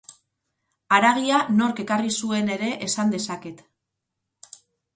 Haragia 0.95 1.41
nork 1.59 1.83
ekarri 1.85 2.15
zuen 2.23 2.51
ere 2.57 2.73
esan 2.89 3.15
dezaket. 3.17 3.65